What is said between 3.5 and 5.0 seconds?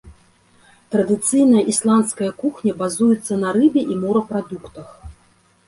рыбе і морапрадуктах.